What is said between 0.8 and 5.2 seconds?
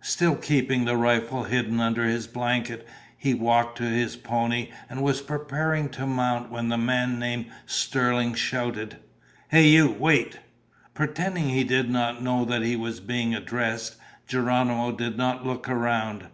the rifle hidden under his blanket, he walked to his pony and was